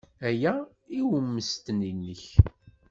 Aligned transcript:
Aya 0.27 0.53
i 0.97 0.99
ummesten-nnek. 1.17 2.23